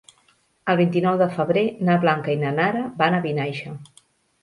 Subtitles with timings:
[0.73, 3.81] El vint-i-nou de febrer na Blanca i na Nara van a Vinaixa.